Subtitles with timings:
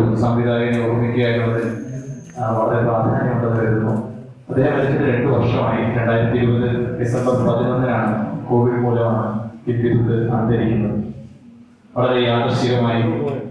[0.00, 1.62] ഒരു സംവിധായകനെ ഓർമ്മിക്കുക എന്നുള്ളത്
[2.58, 3.94] വളരെ പ്രാധാന്യമുണ്ടെന്ന് കരുതുന്നു.
[4.50, 5.82] അദ്ദേഹം മരിച്ചിട്ട് രണ്ട് വർഷമായി.
[5.98, 6.68] രണ്ടായിരത്തി ഇരുപത്
[7.00, 8.12] ഡിസംബർ പതിനൊന്നിനാണ്
[8.48, 9.28] കോവിഡ് മൂലമാണ്
[9.70, 10.96] ഇത്തിരുത്ത് അന്തരിക്കുന്നത്.
[11.96, 13.02] വളരെ യാദർശികമായി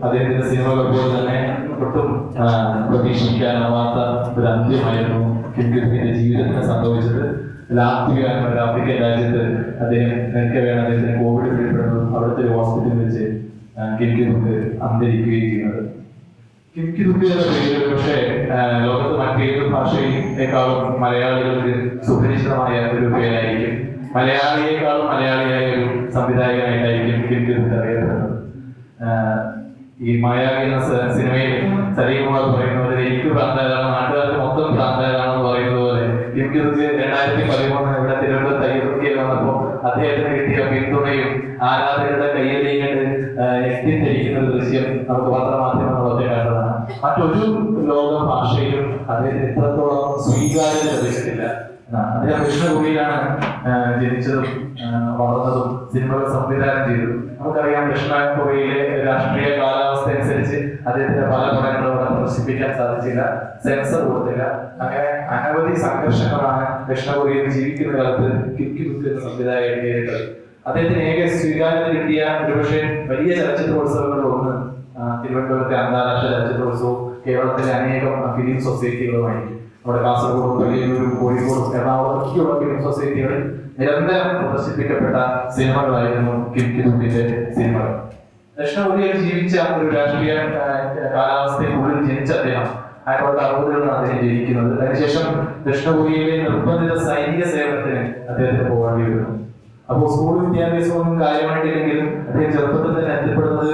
[0.03, 1.37] അദ്ദേഹത്തിന്റെ സിനിമകൾ പോലെ തന്നെ
[1.83, 2.09] ഒട്ടും
[2.89, 3.97] പ്രതീക്ഷിക്കാനാവാത്ത
[4.39, 5.21] ഒരു അന്ത്യമായിരുന്നു
[5.55, 7.23] കിംഗിന്റെ ജീവിതത്തിന് സംഭവിച്ചത്.
[7.77, 9.41] ലാത്വിക എന്ന ആഫ്രിക്കൻ രാജ്യത്ത്
[9.83, 13.25] അദ്ദേഹം നിൽക്കവെയാണ് അദ്ദേഹത്തിന് കോവിഡ് പിടിപ്പെടുന്നു അവിടുത്തെ ഒരു ഹോസ്പിറ്റലിൽ വെച്ച്
[13.99, 14.55] കിംഗിന്
[14.87, 15.83] അന്തരിക്കുകയും ചെയ്യുന്നത്.
[16.75, 18.15] പക്ഷേ
[18.83, 21.73] ലോകത്ത് മറ്റേത് ഭാഷയെക്കാളും മലയാളികൾക്ക്
[22.07, 23.75] സുപരിചിതമായ ഒരു പേരായിരിക്കും.
[24.15, 28.35] മലയാളിയെക്കാളും മലയാളിയായ ഒരു സംവിധായകനായിട്ടായിരിക്കും കിംകിതുക്ക് അറിയപ്പെടുന്നത്
[30.01, 30.79] ഈ മായാവി എന്ന
[31.15, 31.53] സിനിമയിൽ
[31.97, 36.03] സലീകുമാർ പറയുന്ന പോലെ എനിക്ക് പ്രാന്തരാണ് നാട്ടുകാർക്ക് മൊത്തം പ്രാന്തരാണെന്ന് പറയുന്നത് പോലെ
[36.35, 36.59] എനിക്ക്
[37.01, 39.57] രണ്ടായിരത്തി ഇവിടെ വന്നപ്പോൾ
[39.87, 41.29] അദ്ദേഹത്തിന് കിട്ടിയ പിന്തുണയും
[41.69, 42.87] ആരാധകരുടെ കയ്യിലേക്ക്
[43.69, 46.68] എത്തിച്ചിരിക്കുന്ന ദൃശ്യം നമുക്ക് പത്രമാധ്യമങ്ങളൊക്കെ കണ്ടതാണ്.
[47.01, 47.41] മറ്റൊരു
[47.89, 51.43] ലോക ഭാഷയിലും അദ്ദേഹത്തിന് എത്രത്തോളം സ്വീകാര്യത ലഭിച്ചിട്ടില്ല.
[52.15, 53.19] അദ്ദേഹം ദക്ഷിണകൊറിയയിലാണ്
[54.01, 54.43] ജനിച്ചതും
[55.19, 57.21] വളർന്നതും സിനിമകൾ സംവിധാനം ചെയ്തതും.
[57.39, 63.21] നമുക്കറിയാം ദക്ഷിണ കൊറിയയിലെ രാഷ്ട്രീയ കാലാവസ്ഥ അനുസരിച്ച് അദ്ദേഹത്തിന്റെ പല പടങ്ങളും അവിടെ പ്രദർശിപ്പിക്കാൻ സാധിച്ചില്ല.
[63.63, 64.43] സെൻസർ കൊടുത്തില്ല.
[64.79, 70.21] അങ്ങനെ അനവധി സംഘർഷങ്ങളാണ് ദക്ഷിണ കൊറിയയിൽ ജീവിക്കുന്ന കാലത്ത് കിക്കി എന്ന സംവിധായകൻ നേരിട്ടത്
[70.65, 72.79] അദ്ദേഹത്തിന് ഏക സ്വീകാര്യത കിട്ടിയ ഒരുപക്ഷെ
[73.09, 74.15] വലിയ ആ,
[75.23, 81.63] തിരുവനന്തപുരത്തെ അന്താരാഷ്ട്ര ചലച്ചിത്രോത്സവവും കേരളത്തിലെ അനേകം ഫിലിം സൊസൈറ്റികളുമായിരിക്കും നമ്മുടെ കാസർഗോഡ് വെളിയൂരും കോഴിക്കോടും
[82.23, 83.41] ഒക്കെയുള്ള ഫിലിം സൊസൈറ്റികളിൽ
[83.79, 85.17] നിരന്തരം പ്രദർശിപ്പിക്കപ്പെട്ട
[85.55, 87.93] സിനിമകളായിരുന്നു കിൻകിന്റെ സിനിമകൾ.
[88.59, 90.35] ദക്ഷിണ കൊറിയയിൽ ജീവിച്ച ഒരു രാഷ്ട്രീയ
[91.15, 92.67] കാലാവസ്ഥയ്ക്കുള്ളിൽ ജനിച്ച അദ്ദേഹം
[93.07, 94.73] ആയിരത്തി തൊള്ളായിരത്തി അറുപതുകളിലാണ് അദ്ദേഹം ജനിക്കുന്നത്.
[94.81, 95.25] അതിനുശേഷം
[95.67, 99.48] ദക്ഷിണ കൊറിയയിലെ നിർബന്ധിത സൈനിക സേവനത്തിന് അദ്ദേഹത്തിന് പോകേണ്ടി വരുന്നു.
[99.89, 103.71] അപ്പോൾ സ്കൂൾ വിദ്യാഭ്യാസമൊന്നും കാര്യമായിട്ടില്ലെങ്കിലും അദ്ദേഹം ചെറുപ്പത്തിൽ തന്നെ എത്തിപ്പെടുന്നത്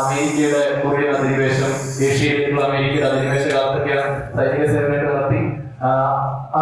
[0.00, 1.70] അമേരിക്കയുടെ കൊറിയൻ അധിനിവേശം
[2.06, 5.40] ഏഷ്യയിലേക്കുള്ള അമേരിക്കയുടെ അധിനിവേശ കാലത്തൊക്കെയാണ് സൈനിക സേവനമൊക്കെ നടത്തി.
[5.86, 5.88] ആ,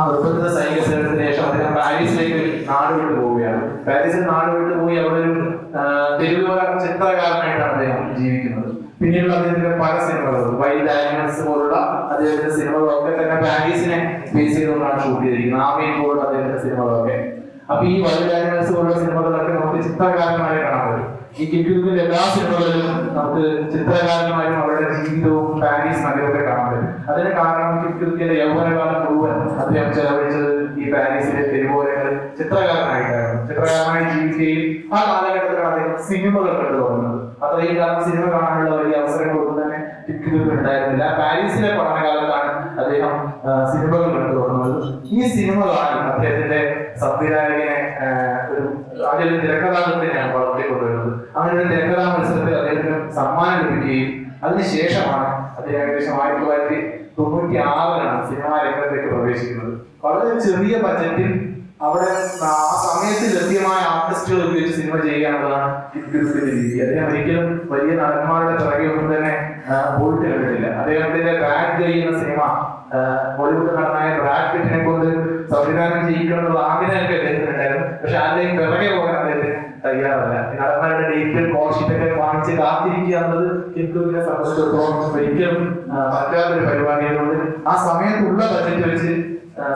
[0.09, 3.87] നിർബന്ധിത സൈനിക സേവനത്തിന് ശേഷം അദ്ദേഹം പാരീസിലേക്ക് നാട് വിട്ടു പോവുകയാണ്.
[3.87, 5.35] പാരീസിൽ നാട് വിട്ടു പോയി അവിടെ ഒരു
[6.21, 8.71] തെരുവുകാര ചിത്രകാരനായിട്ടാണ് അദ്ദേഹം ജീവിക്കുന്നത്.
[9.01, 11.77] പിന്നീട് അദ്ദേഹത്തിന്റെ പല സിനിമകളും വൈൽഡ് ആനിമൽസ് പോലുള്ള
[12.13, 13.99] അദ്ദേഹത്തിന്റെ സിനിമകളൊക്കെ തന്നെ പാരീസിനെ
[14.35, 15.67] ബേസ് ചെയ്തുകൊണ്ടാണ് ഷൂട്ട് ചെയ്തിരിക്കുന്നത്.
[15.67, 17.36] ആമീൻ പോലുള്ള അദ്ദേഹത്തിന്റെ സിനിമകളൊക്കെ.
[17.71, 21.13] അപ്പൊ ഈ ആനിമൽസ് പോലുള്ള സിനിമകളൊക്കെ നമുക്ക് ചിത്രകാരന്മാരെ കാണാൻ പറ്റും.
[21.41, 26.93] ഈ കിറ്റുവിന്റെ എല്ലാ സിനിമകളിലും നമുക്ക് ചിത്രകാരന്മാരും അവരുടെ ജീവിതവും പാരീസ് നഗരമൊക്കെ കാണാൻ പറ്റും.
[27.11, 33.43] അതിന് കാരണം കിറ്റുവിന്റെ യൗവനകാലം മുഴുവൻ അദ്ദേഹം ചെലവഴിച്ചത് ഈ പാരീസിലെ തെരുവോരങ്ങളിൽ ചിത്രകാരനായിട്ടായിരുന്നു.
[33.51, 37.21] ചിത്രകാരനായി ജീവിക്കുകയും ആ കാലഘട്ടത്തിലാണ് അദ്ദേഹം സിനിമകൾ കണ്ടു തുടങ്ങുന്നത്.
[37.45, 41.05] അത്രയും കാലം സിനിമ കാണാനുള്ള വലിയ അവസരങ്ങളൊന്നും തന്നെ കിറ്റുവിന് ഉണ്ടായിരുന്നില്ല.
[41.21, 42.53] പാരീസിലെ പഠനകാലത്താണ്
[42.83, 43.15] അദ്ദേഹം
[43.73, 44.83] സിനിമകൾ കണ്ടു തുടങ്ങുന്നത്.
[45.17, 46.61] ഈ സിനിമകളാണ് അദ്ദേഹത്തിന്റെ
[47.03, 47.73] സംവിധായകനെ
[48.53, 48.65] ഒരു
[49.13, 54.13] അതിൽ തിരക്കഥാകൃത്തിനെയാണ് വളർത്തിക്കൊണ്ടുവരുന്നത് അങ്ങനെ ഒരു തിരക്കഥാ മത്സരത്തിൽ അദ്ദേഹത്തിന് സമ്മാനം ലഭിക്കുകയും
[54.45, 56.79] അതിനുശേഷമാണ് അദ്ദേഹം ഏകദേശം ആയിരത്തി തൊള്ളായിരത്തി
[57.19, 59.75] തൊണ്ണൂറ്റി ആറിലാണ് സിനിമാ രംഗത്തേക്ക് പ്രവേശിക്കുന്നത്.
[60.05, 61.31] വളരെ ചെറിയ ബജറ്റിൽ
[61.87, 62.11] അവിടെ
[62.49, 62.53] ആ
[62.85, 65.69] സമയത്ത് ലഭ്യമായ ആർട്ടിസ്റ്റുകൾ ഉപയോഗിച്ച് സിനിമ ചെയ്യുക എന്നുള്ളതാണ്
[65.99, 66.77] ഇപ്പോഴത്തെ രീതി.
[66.85, 69.35] അദ്ദേഹം ഒരിക്കലും വലിയ നടന്മാരുടെ പിറകെ തന്നെ
[69.97, 70.69] പോയിട്ട് കണ്ടിട്ടില്ല.
[70.81, 72.43] അദ്ദേഹത്തിന്റെ ബാഡ് ചെയ്യുന്ന സിനിമ
[73.39, 75.09] ബോളിവുഡ് നടനായ ബ്രാഡ് പിറ്റിനെ കൊണ്ട്
[75.51, 77.87] സംവിധാനം ചെയ്യിക്കണം എന്നുള്ള ആഗ്രഹമൊക്കെ അദ്ദേഹത്തിനുണ്ടായിരുന്നു.
[78.03, 80.37] പക്ഷെ ആരുടെയും പിറകെ പോകാൻ അദ്ദേഹത്തിന് തയ്യാറല്ല.
[80.61, 83.47] നടന്മാരുടെ ഡേറ്റ് കോൾ ഷീറ്റൊക്കെ വാങ്ങിച്ച് കാത്തിരിക്കുക എന്നത്
[83.77, 87.37] ഹിന്ദുവിനെ സംബന്ധിച്ചിടത്തോളം ഒരിക്കലും ആ, പറ്റാത്തൊരു പരിപാടിയായതുകൊണ്ട്
[87.69, 89.13] ആ സമയത്തുള്ള ബജറ്റ് വെച്ച്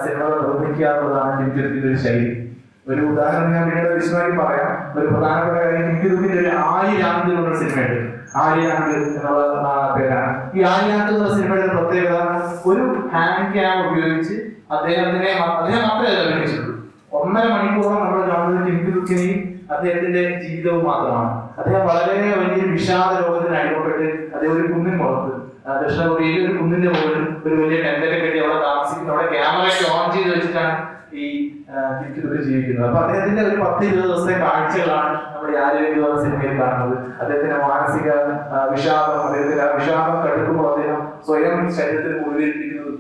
[0.04, 2.31] സിനിമകൾ നിർമ്മിക്കുക എന്നുള്ളതാണ് ഹിന്ദുവിന്റെ ഒരു ശൈലി.
[2.87, 4.70] ഒരു ഉദാഹരണം ഞാൻ പിന്നീട് വിശദമായി പറയാം.
[4.97, 7.98] ഒരു പ്രധാനപ്പെട്ട കാര്യം ഹിന്ദുവിന്റെ ഒരു ആയിരാന്ത് എന്നുള്ള സിനിമയുണ്ട്
[8.37, 9.42] ആര്യാണ്ട് എന്നുള്ള
[9.97, 10.32] പേരാണ്.
[10.54, 12.16] ഈ ആര്യാണ്ട് എന്നുള്ള സിനിമയുടെ പ്രത്യേകത
[12.66, 12.82] ഒരു
[13.14, 14.37] ഹാൻഡ് ക്യാം ഉപയോഗിച്ച്
[14.75, 16.75] അദ്ദേഹത്തിനെ അദ്ദേഹം മാത്രമേ അഭിനയിച്ചിട്ടുള്ളൂ.
[17.19, 19.38] ഒന്നര മണിക്കൂറോളം നമ്മൾ കാണുന്നത് ദുഃഖിനെയും
[19.75, 21.32] അദ്ദേഹത്തിന്റെ ജീവിതവും മാത്രമാണ്.
[21.58, 25.32] അദ്ദേഹം വളരെ വലിയ വിഷാദ രോഗത്തിന് അനുഭവപ്പെട്ട് അദ്ദേഹം ഒരു കുന്നിൻ പുറത്ത്
[25.81, 26.04] ദക്ഷിണ
[26.44, 29.12] ഒരു കുന്നിന്റെ മുകളിൽ ഒരു വലിയ ടെന്റൊക്കെ കെട്ടി അവിടെ താമസിക്കുന്നു.
[29.14, 30.75] അവിടെ ക്യാമറയൊക്കെ ഓൺ ചെയ്ത് വെച്ചിട്ടാണ്
[31.22, 31.26] ഈ
[31.98, 32.87] ടിങ്കു ജീവിക്കുന്നത്.
[32.88, 36.97] അപ്പൊ അദ്ദേഹത്തിന്റെ ഒരു പത്ത് ഇരുപത് ദിവസത്തെ കാഴ്ചകളാണ് നമ്മുടെ ആരോഗ്യ സിനിമയിൽ കാണുന്നത്.
[37.20, 38.08] അദ്ദേഹത്തിന്റെ മാനസിക
[38.72, 42.93] വിഷാദം അദ്ദേഹത്തിന്റെ വിഷാദം കടുക്കുമ്പോൾ അദ്ദേഹം സ്വയം ശരീരത്തിൽ മുഴുവിരിപ്പിക്കുന്നത്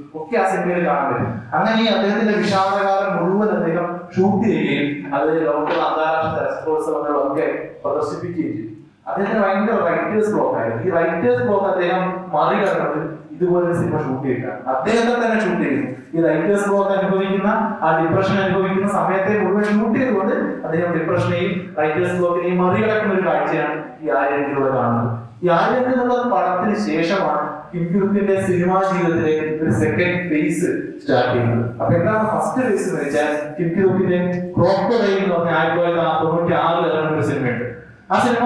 [0.50, 1.24] സിനിമയിൽ കാണാൻ
[1.54, 7.46] അങ്ങനെ ഈ അദ്ദേഹത്തിന്റെ വിഷാദകാലം മുഴുവൻ അദ്ദേഹം ഷൂട്ട് ചെയ്യുകയും അത് ലോകത്തിലെ അന്താരാഷ്ട്ര ചലച്ചിത്രോത്സവങ്ങളിലൊക്കെ
[7.84, 8.66] പ്രദർശിപ്പിക്കുകയും ചെയ്തു.
[9.08, 10.82] അദ്ദേഹത്തിന് ഭയങ്കര റൈറ്റേഴ്സ് ബ്ലോക്ക് ആയിരുന്നു.
[10.86, 12.02] ഈ റൈറ്റേഴ്സ് ബ്ലോക്ക് അദ്ദേഹം
[12.34, 13.00] മറികടന്നത്
[13.34, 14.60] ഇതുപോലൊരു സിനിമ ഷൂട്ട് ചെയ്തിട്ടാണ്.
[14.74, 17.50] അദ്ദേഹത്തെ തന്നെ ഷൂട്ട് ചെയ്യുന്നു ഈ റൈറ്റേഴ്സ് ബ്ലോക്ക് അനുഭവിക്കുന്ന
[17.82, 20.34] ആ ഡിപ്രഷൻ അനുഭവിക്കുന്ന സമയത്തെ മുഴുവൻ ഷൂട്ട് ചെയ്തുകൊണ്ട്
[20.64, 25.29] അദ്ദേഹം ഡിപ്രഷനെയും റൈറ്റേഴ്സ് ബ്ലോക്കിനെയും മറികടക്കുന്ന ഒരു കാഴ്ചയാണ് ഈ ആര്യനിലൂടെ കാണുന്നത്.
[25.42, 30.70] ഈ ആര്യൻ എന്നുള്ള പടത്തിന് ശേഷമാണ് കിംകുത്തിന്റെ സിനിമാ ജീവിതത്തിലെ ഒരു സെക്കൻഡ് ഫേസ്
[31.02, 31.62] സ്റ്റാർട്ട് ചെയ്യുന്നത്.
[31.80, 34.18] അപ്പൊ എന്താണ് ഫസ്റ്റ് ഫേസ് എന്ന് വെച്ചാൽ കിംകുത്തിന്റെ
[34.56, 37.66] ക്രോക്കോഡൈൽ എന്ന് പറഞ്ഞ ആയിരത്തി തൊള്ളായിരത്തി തൊണ്ണൂറ്റി ആറിൽ ഇറങ്ങുന്ന ഒരു സിനിമയുണ്ട്.
[38.12, 38.44] ആ സിനിമ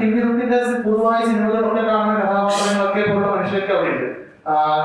[0.00, 4.08] കിങ്കിതുക്കിന്റെ പൊതുവായ സിനിമകളിലൊക്കെ കാണുന്ന കഥാപാത്രങ്ങളൊക്കെ പോലുള്ള മനുഷ്യരൊക്കെ അവിടെയുണ്ട്.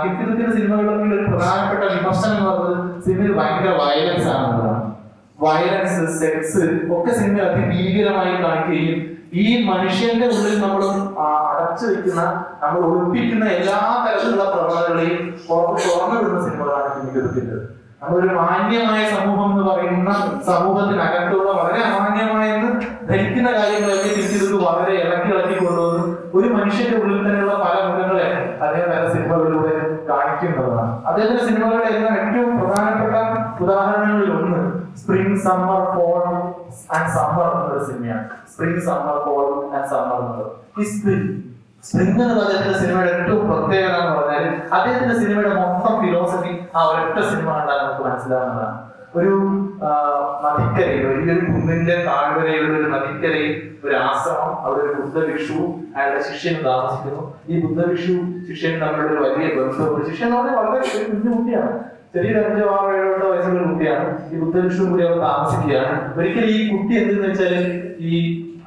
[0.03, 4.83] കിങ്കിതുക്കിന്റെ സിനിമകളിൽ ഒരു പ്രധാനപ്പെട്ട വിമർശനം എന്ന് പറയുന്നത് സിനിമയിൽ ഭയങ്കര വയലൻസ് ആണെന്നുള്ളതാണ്.
[5.45, 6.63] വയലൻസ് സെക്സ്
[6.95, 8.99] ഒക്കെ സിനിമയിൽ അതിഭീകരമായി കാണിക്കുകയും
[9.37, 10.83] ഈ മനുഷ്യന്റെ ഉള്ളിൽ നമ്മൾ
[11.47, 12.21] അടച്ചു വെക്കുന്ന
[12.61, 15.17] നമ്മൾ ഒളിപ്പിക്കുന്ന എല്ലാ തരത്തിലുള്ള പ്രവണതകളെയും
[15.47, 17.57] പുറത്ത് തുറന്നു വിടുന്ന സിനിമകളാണ് കിങ്കിതുക്കിന്റെ
[18.01, 20.09] നമ്മളൊരു മാന്യമായ സമൂഹം എന്ന് പറയുന്ന
[20.49, 22.69] സമൂഹത്തിനകത്തുള്ള വളരെ അമാന്യമായെന്ന്
[23.07, 28.27] ധരിക്കുന്ന കാര്യങ്ങളൊക്കെ തിരിച്ചത് വളരെ ഇളക്കി ഇളക്കി കൊണ്ടുവന്ന് ഒരു മനുഷ്യന്റെ ഉള്ളിൽ തന്നെയുള്ള പല മുഖങ്ങളെ
[28.63, 29.73] അദ്ദേഹം പല സിനിമകളിലൂടെ
[30.09, 30.91] കാണിക്കുന്നതാണ്.
[31.07, 33.15] അദ്ദേഹത്തിന്റെ സിനിമകളുടെ എല്ലാം ഏറ്റവും പ്രധാനപ്പെട്ട
[33.63, 34.59] ഉദാഹരണങ്ങളിൽ ഒന്ന്
[34.99, 36.17] spring summer fall
[36.95, 38.25] and summer എന്നൊരു സിനിമയാണ്.
[38.53, 41.29] Spring summer fall and summer എന്നുള്ളത് ഈ സ്പ്രിംഗ്
[41.87, 47.49] സ്പ്രിംഗ് എന്ന് പറഞ്ഞ സിനിമയുടെ ഏറ്റവും പ്രത്യേകത എന്ന് പറഞ്ഞാൽ അദ്ദേഹത്തിന്റെ സിനിമയുടെ മൊത്തം ഫിലോസഫി ആ ഒരൊറ്റ സിനിമ
[47.57, 48.77] കണ്ടാൽ നമുക്ക് മനസ്സിലാവുന്നതാണ്.
[49.17, 49.35] ഒരു
[50.45, 53.53] നദിക്കരയിൽ വലിയൊരു കുന്നിന്റെ താഴ്വരയിലുള്ള ഒരു നദിക്കരയിൽ
[53.85, 57.23] ഒരു ആശ്രമം അവിടെ ഒരു ബുദ്ധഭിക്ഷുവും അയാളുടെ ശിഷ്യനും താമസിക്കുന്നു.
[57.49, 58.15] ഈ ബുദ്ധഭിക്ഷു
[58.47, 61.71] ശിഷ്യനും തമ്മിലുള്ള ഒരു വലിയ ബന്ധവും ശിഷ്യൻ വളരെ ഒരു കുഞ്ഞു കുട്ടിയാണ്
[62.17, 64.05] ചെറിയൊരു അഞ്ചോ ആറോ ഏഴോ എട്ടോ വയസ്സുള്ള കുട്ടിയാണ്.
[64.31, 65.95] ഈ ബുദ്ധഭിക്ഷുവും കൂടി അവർ താമസിക്കുകയാണ്.
[66.17, 67.53] ഒരിക്കലും ഈ കുട്ടി എന്തെന്ന് വെച്ചാൽ
[68.09, 68.13] ഈ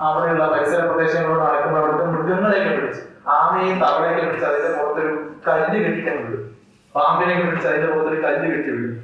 [0.07, 3.01] അവിടെയുള്ള പരിസര പ്രദേശങ്ങളോട് നടക്കുമ്പോൾ അവിടുത്തെ മൃഗങ്ങളെയൊക്കെ പിടിച്ച്
[3.37, 5.13] ആമയും തവളയൊക്കെ പിടിച്ച് അതിന്റെ പുറത്തൊരു
[5.47, 6.45] കല്ല് കെട്ടിട്ട് വിടും
[6.95, 8.95] പാമ്പിനെയൊക്കെ പിടിച്ച് അതിന്റെ പുറത്തൊരു കല്ല് കെട്ടി വിടും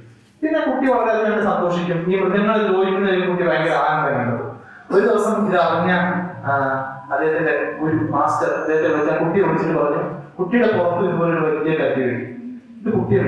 [0.43, 1.99] പിന്നെ കുട്ടി വളരെ കണ്ട് സന്തോഷിക്കും.
[2.11, 4.45] ഈ മൃഗങ്ങൾ ചോദിക്കുന്നതിൽ കുട്ടി ഭയങ്കര ആനന്ദം കണ്ടത്
[4.93, 5.93] ഒരു ദിവസം ഇത് അറിഞ്ഞ
[7.13, 7.55] അദ്ദേഹത്തിന്റെ
[7.85, 10.03] ഒരു മാസ്റ്റർ അദ്ദേഹത്തെ വിളിച്ച കുട്ടിയെ വിളിച്ചിട്ട് പറഞ്ഞു
[10.39, 12.25] കുട്ടിയുടെ പുറത്ത് ഇതുപോലെ ഒരു വലിയ കല്ല് കെട്ടി.
[12.81, 13.21] ഇത് കുട്ടിയെ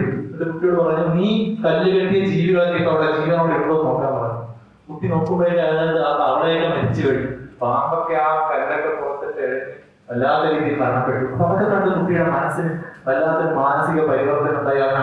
[0.44, 4.44] കുട്ടിയോട് പറഞ്ഞു നീ കല്ല് കെട്ടിയ ജീവികളൊക്കെ അവിടെ ജീവനോട് എന്ന് നോക്കാൻ പറഞ്ഞു.
[4.88, 5.62] കുട്ടി നോക്കുമ്പോഴേക്കും
[6.08, 7.30] ആ തവളയൊക്കെ മരിച്ചു കഴിഞ്ഞു
[7.62, 9.78] പാമ്പൊക്കെ ആ കല്ലൊക്കെ പുറത്തിട്ട്
[10.10, 11.44] വല്ലാത്ത രീതിയിൽ മരണപ്പെട്ടു.
[11.44, 12.70] അതൊക്കെ കണ്ട് കുട്ടിയുടെ മനസ്സിന്
[13.08, 14.80] വല്ലാത്തൊരു മാനസിക പരിവർത്തനം ഉണ്ടായി.
[14.80, 14.96] അവൻ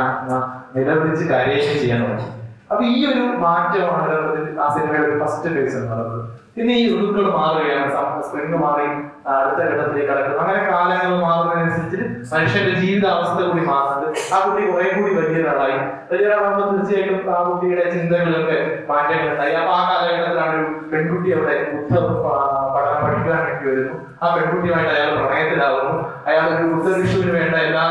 [0.75, 2.31] നിലവിളിച്ച് കാര്യേഷൻ ചെയ്യാൻ തുടങ്ങി.
[2.71, 4.13] അപ്പൊ ഈ ഒരു മാറ്റമാണ്
[4.61, 6.34] ആ സിനിമയുടെ ഫസ്റ്റ് ഫേസ് എന്ന് പറയുന്നത്.
[6.55, 7.87] പിന്നെ ഈ ഋതുക്കൾ മാറുകയാണ്
[8.27, 8.85] സ്പ്രിംഗ് മാറി
[9.33, 11.99] അടുത്ത ഘട്ടത്തിലേക്ക് കടക്കുന്നു അങ്ങനെ കാലങ്ങൾ മാറുന്നതിനനുസരിച്ച്
[12.33, 14.19] മനുഷ്യന്റെ ജീവിതാവസ്ഥ കൂടി മാറുന്നുണ്ട്.
[14.33, 15.77] ആ കുട്ടി കുറെ കൂടി വലിയൊരാളായി
[16.11, 18.57] വലിയൊരാളാകുമ്പോൾ തീർച്ചയായിട്ടും ആ കുട്ടിയുടെ ചിന്തകളൊക്കെ
[18.91, 21.93] മാറ്റങ്ങൾ ഉണ്ടായി അപ്പൊ ആ കാലഘട്ടത്തിലാണ് ഒരു പെൺകുട്ടി അവിടെ ബുദ്ധ
[22.75, 23.95] പഠനം പഠിക്കാൻ വേണ്ടി വരുന്നു.
[24.21, 25.95] ആ പെൺകുട്ടിയുമായിട്ട് അയാൾ പ്രണയത്തിലാവുന്നു.
[26.29, 27.83] അയാൾ ഒരു ബുദ്ധവിഷുവിന് വേണ്ട എല്ലാ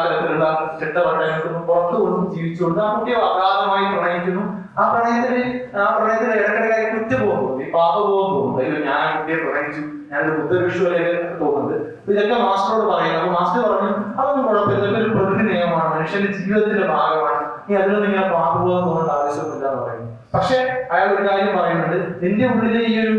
[0.74, 4.44] തരത്തിലുള്ള ചിട്ടവട്ടങ്ങൾക്കും പുറത്തു കൊണ്ടും ജീവിച്ചുകൊണ്ട് ആ കുട്ടിയെ അഗാധമായി പ്രണയിക്കുന്നു.
[4.78, 5.42] ആ പ്രണയത്തിന്
[5.78, 9.82] ആ പ്രണയത്തിന് ഇടക്കിടക്കായി കുറ്റബോധം തോന്നി പാപബോധം തോന്നുന്നു അയ്യോ ഞാൻ ആ കുട്ടിയെ പ്രണയിച്ചു.
[10.10, 11.76] ഞാനൊരു ബുദ്ധവിഷുവിലേക്ക് തോന്നുന്നത്
[12.10, 14.80] ഇതൊക്കെ മാസ്റ്ററോട് പറയുന്നത് അപ്പൊ മാസ്റ്റർ പറഞ്ഞു അതൊന്നും കുഴപ്പമില്ല.
[14.80, 15.90] ഇതൊക്കെ ഒരു പ്രകൃതി നിയമമാണ്.
[15.94, 17.40] മനുഷ്യന്റെ ജീവിതത്തിന്റെ ഭാഗമാണ്.
[17.68, 20.10] നീ അതിനൊന്നും ഇങ്ങനെ പാപബോധം തോന്നേണ്ട ആവശ്യമൊന്നുമില്ല എന്ന് പറയുന്നു.
[20.34, 20.56] പക്ഷെ
[20.92, 21.98] അയാൾ ഒരു കാര്യം പറയുന്നുണ്ട്.
[22.22, 23.14] നിന്റെ ഉള്ളിലെ ഈ ഒരു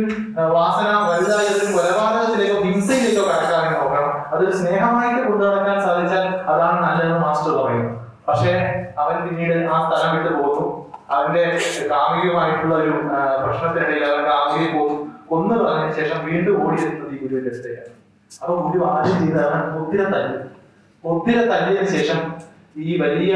[0.57, 4.11] വാസന വലുതായ ഒരു കൊലപാതകത്തിലേക്കോ ഹിംസയിലേക്കോ കടക്കാതെ നോക്കണം.
[4.33, 7.91] അതൊരു സ്നേഹമായിട്ട് കൊണ്ടു നടക്കാൻ സാധിച്ചാൽ അതാണ് നല്ലതെന്ന് മാസ്റ്റർ പറയുന്നു
[8.27, 8.53] പക്ഷേ
[9.01, 10.67] അവൻ പിന്നീട് ആ സ്ഥലം വിട്ടു പോകുന്നു
[11.15, 11.43] അവന്റെ
[11.91, 12.93] കാമികമായിട്ടുള്ള ഒരു
[13.43, 14.97] പ്രശ്നത്തിനിടയിൽ അവൻ കാമികയെ പോകും.
[15.29, 17.93] കൊന്നു കളഞ്ഞതിന് ശേഷം വീണ്ടും ഓടി എത്തുന്നത് ഈ ഗുരുവിന്റെ അടുത്തേക്കാണ്.
[18.41, 20.37] അപ്പൊ ഗുരു ആദ്യം ചെയ്ത അവൻ ഒത്തിരി തല്ലി.
[21.03, 22.19] മുദ്ര തല്ലിയതിനു ശേഷം
[22.83, 23.33] ഈ വലിയ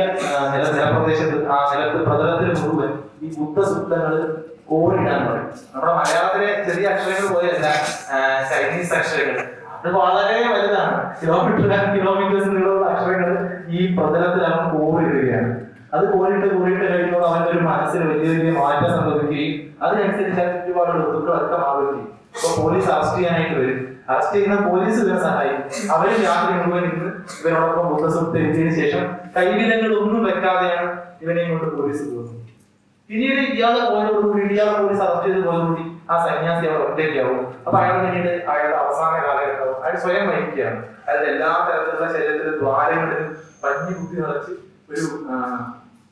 [0.53, 2.91] നില നിലപ്രദേശത്ത് ആ നിലത്ത് പ്രതലത്തിൽ മുഴുവൻ
[3.23, 4.15] ഈ ബുദ്ധസൂക്തങ്ങൾ
[4.69, 7.67] കോരിടാൻ പറയും നമ്മുടെ മലയാളത്തിലെ ചെറിയ അക്ഷരങ്ങൾ പോലെയല്ല
[8.49, 9.37] ചൈനീസ് അക്ഷരങ്ങൾ.
[9.79, 10.95] അത് വളരെ വലുതാണ്.
[11.21, 11.65] കിലോമീറ്റർ
[11.95, 13.31] കിലോമീറ്റേഴ്സ് നീളമുള്ള അക്ഷരങ്ങൾ
[13.77, 15.51] ഈ പ്രതലത്തിൽ അവൻ കോറിയിടുകയാണ്
[15.93, 19.53] അത് കോരിട്ട് കോരിട്ട് കഴിയുമ്പോൾ അവന്റെ ഒരു മനസ്സിൽ വലിയ വലിയ മാറ്റം സംഭവിക്കുകയും
[19.83, 22.03] അതിനനുസരിച്ച് ചുറ്റുപാടുള്ള ഋതുക്കളൊക്കെ മാറുകയും
[22.35, 23.79] ഇപ്പൊ പോലീസ് അറസ്റ്റ് ചെയ്യാനായിട്ട് വരും.
[24.11, 25.63] അറസ്റ്റ് ചെയ്യുന്ന പോലീസ് ഇവരെ സഹായിക്കും.
[25.95, 27.07] അവർ രാത്രി മുഴുവൻ ഇന്ന്
[27.39, 29.03] ഇവരോടൊപ്പം ബുദ്ധസുഖത്ത് എത്തിയതിനു ശേഷം
[29.37, 30.89] കൈവിലങ്ങൾ ഒന്നും വെക്കാതെയാണ്
[31.23, 32.35] ഇവനെയും കൊണ്ട് പോലീസ് പോകുന്നത്.
[33.09, 37.39] പിന്നീട് ഇയാളെ പോയതോടുകൂടി ഇയാളെ പോലീസ് അറസ്റ്റ് ചെയ്ത് പോയതോടുകൂടി ആ സന്യാസി അവിടെ ഒറ്റയ്ക്കാവും.
[37.65, 40.79] അപ്പൊ അയാൾ പിന്നീട് അയാളുടെ അവസാന കാലഘട്ടവും അയാൾ സ്വയം മരിക്കുകയാണ്.
[41.07, 43.27] അതായത് എല്ലാ തരത്തിലുള്ള ശരീരത്തിലെ ദ്വാരങ്ങളിലും
[43.63, 44.53] പഞ്ഞി കുത്തി നിറച്ച്
[44.91, 45.03] ഒരു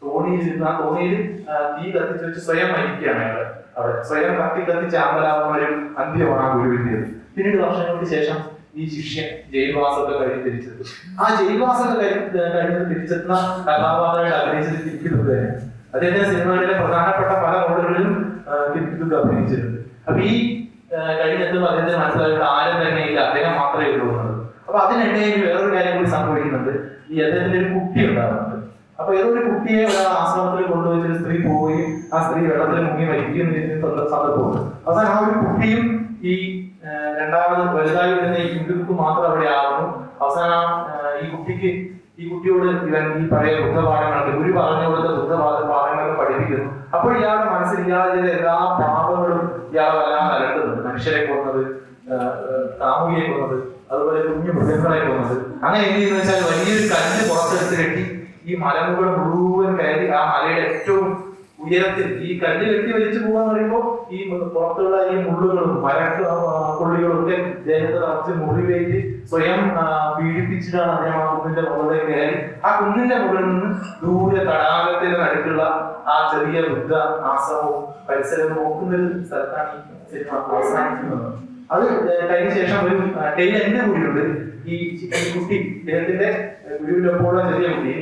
[0.03, 1.15] തോണിയിൽ ഇരുന്ന് ആ തോണിയിൽ
[1.77, 3.39] തീ കത്തിച്ച് വെച്ച് സ്വയം മരിക്കുകയാണ് അയാൾ.
[3.77, 5.67] അവിടെ സ്വയം കത്തി കത്തി ചാമ്പലാവുന്ന ഒരു
[6.01, 6.99] അന്ത്യമാണ് ആ ഗുരുവിന്റെ
[7.35, 8.37] പിന്നീട് വർഷങ്ങൾക്ക് ശേഷം
[8.77, 10.87] ഈ ശിഷ്യൻ ജയിൽവാസമൊക്കെ കഴിഞ്ഞ് തിരിച്ചെത്തും.
[11.21, 13.37] ആ ജയിൽവാസത്തെ കഴിഞ്ഞ് കഴിഞ്ഞ് തിരിച്ചെത്തുന്ന
[13.67, 15.49] കഥാപാത്രമായിട്ട് അഭിനയിച്ചത് കിരിക്കുന്നത് തന്നെ
[15.93, 18.15] അദ്ദേഹത്തിന്റെ സിനിമകളിലെ പ്രധാനപ്പെട്ട പല റോളുകളിലും
[18.73, 19.76] കിരിക്കുന്നത് അഭിനയിച്ചിട്ടുണ്ട്
[20.07, 20.35] അപ്പൊ ഈ
[21.19, 23.19] കഴിഞ്ഞെത്തുമ്പോൾ അദ്ദേഹത്തിന് മനസ്സിലായിട്ട് ആരും തന്നെ ഇല്ല.
[23.27, 24.07] അദ്ദേഹം മാത്രമേ ഉള്ളൂ
[24.67, 26.73] അപ്പൊ അതിനിടയിൽ വേറൊരു കാര്യം കൂടി സംഭവിക്കുന്നുണ്ട്.
[27.09, 28.55] ഈ അദ്ദേഹത്തിന്റെ ഒരു കുട്ടി ഉണ്ടാകുന്നുണ്ട്.
[28.99, 31.81] അപ്പൊ ഏതോ ഒരു കുട്ടിയെ ഒരാൾ ആശ്രമത്തിൽ കൊണ്ടുപോയി സ്ത്രീ പോയി.
[32.13, 35.83] ആ സ്ത്രീ വെള്ളത്തിൽ മുങ്ങി മരിക്കുകയും ചെയ്യുന്ന സന്ദ- സന്ദർഭമുണ്ട് അവസാനം ആ ഒരു കുട്ടിയും
[36.23, 36.33] ഈ
[37.19, 39.87] രണ്ടാമത് വലുതായി വരുന്ന ഹിന്ദുക്ക് മാത്രം അവിടെ ആകുന്നു
[40.21, 40.65] അവസാനം
[41.21, 41.69] ഈ കുട്ടിക്ക്
[42.19, 45.96] ഈ കുട്ടിയോട് ഇവൻ ഈ പഴയ ബുദ്ധപാഠങ്ങളുണ്ട് ഗുരു പറഞ്ഞു കൊടുത്ത ബുദ്ധപാഠ പാഠങ്ങളൊക്കെ
[46.49, 51.61] പഠിപ്പിക്കുന്നു അപ്പോൾ ഇയാളുടെ മനസ്സിൽ ഇയാളുടെ എല്ലാ പാപങ്ങളും ഇയാൾ വല്ലാതെ അലട്ടുന്നുണ്ട് മനുഷ്യരെ കൊന്നത്
[52.79, 53.57] കാമുകിയെ കൊന്നത്
[53.89, 55.35] അതുപോലെ കുഞ്ഞു മൃഗങ്ങളെ കൊന്നത്.
[55.63, 58.03] അങ്ങനെ എന്ത് വെച്ചാൽ വലിയൊരു കല്ല് പുറത്തെടുത്ത് കെട്ടി
[58.45, 61.07] ഈ മലമുകൾ മുഴുവൻ കയറി ആ മലയുടെ ഏറ്റവും
[61.61, 64.19] ഉയരത്തിൽ ഈ കല്ല് കെട്ടി വലിച്ചു പോകാന്ന് പറയുമ്പോൾ ഈ
[64.53, 66.23] പുറത്തുള്ള ഈ മുള്ളുകളും മരക്ക്
[66.79, 68.99] പുള്ളികളും ഒക്കെ ദേഹത്ത് നിറച്ച് മുറിവേറ്റ്
[69.31, 69.61] സ്വയം
[70.17, 72.35] പീഡിപ്പിച്ചിട്ടാണ് അദ്ദേഹം ആ കുന്നിന്റെ മുകളിലേക്ക് കയറി.
[72.63, 73.69] ആ കുന്നിന്റെ മുകളിൽ നിന്ന്
[74.01, 75.63] ദൂരെ തടാകത്തിന്റെ നടുക്കുള്ള
[76.07, 76.93] ആ ചെറിയ വൃദ്ധ
[77.29, 79.79] ആശ്രമവും പരിസരവും നോക്കുന്ന ഒരു സ്ഥലത്താണ് ഈ
[80.11, 81.25] സിനിമ അവസാനിക്കുന്നത്.
[81.71, 81.85] അത്
[82.29, 82.95] കഴിഞ്ഞ ശേഷം ഒരു
[83.37, 84.23] ടെയിൽ എന്റെ കൂടിയുണ്ട്
[84.67, 84.77] ഈ
[85.33, 86.29] കുട്ടി ഇദ്ദേഹത്തിന്റെ
[86.81, 87.95] വീടിലൊപ്പമുള്ള ചെറിയ കുട്ടി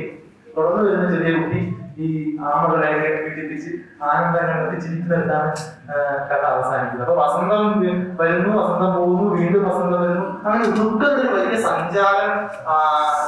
[0.56, 1.62] തുടർന്ന് വരുന്ന ചെറിയ കുട്ടി
[2.04, 2.08] ഈ
[2.52, 2.90] ആമകളെ
[3.26, 3.72] പീഡിപ്പിച്ച്
[4.08, 4.48] ആനന്ദം
[6.30, 7.04] കഥ അവസാനിക്കുന്നത്.
[7.06, 7.66] അപ്പൊ വസന്തം
[8.22, 10.26] വരുന്നു വസന്തം പോകുന്നു വീണ്ടും വസന്തം വരുന്നു.
[10.46, 10.66] അങ്ങനെ
[11.36, 12.34] വലിയ സഞ്ചാരം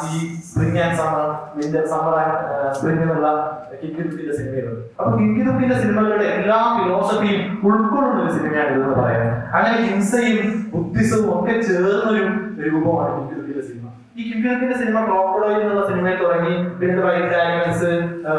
[0.07, 3.29] ഈ spring and summer winter summer and spring എന്നുള്ള
[3.81, 4.83] കിക്കിതുപ്പിന്റെ സിനിമയിലുണ്ട്.
[4.97, 5.09] അപ്പൊ
[5.81, 10.39] സിനിമകളുടെ എല്ലാ ഫിലോസഫിയും ഉൾക്കൊള്ളുന്ന ഒരു സിനിമയാണ് ഇതെന്ന് പറയാം അങ്ങനെ ഹിംസയും
[10.73, 12.25] ബുദ്ധിസവും ഒക്കെ ചേർന്നൊരു
[12.67, 13.86] രൂപമാണ് കിക്കിതുപ്പിന്റെ സിനിമ.
[14.17, 17.89] ഈ കിക്കിതുപ്പിന്റെ സിനിമ ക്രോക്കോഡോയിൽ എന്നുള്ള സിനിമയിൽ തുടങ്ങി പിന്നീട് വൈറ്റ് ആനിമൽസ്